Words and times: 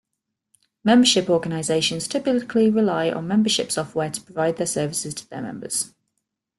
Membership 0.83 1.29
organizations 1.29 2.07
typically 2.07 2.71
rely 2.71 3.11
on 3.11 3.27
Membership 3.27 3.71
software 3.71 4.09
to 4.09 4.19
provide 4.21 4.57
their 4.57 4.65
services 4.65 5.13
to 5.13 5.29
their 5.29 5.43
members. 5.43 5.93